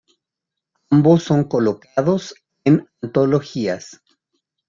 Ambos 0.89 1.21
son 1.21 1.43
colocados 1.43 2.33
en 2.63 2.89
antologías. 3.03 4.01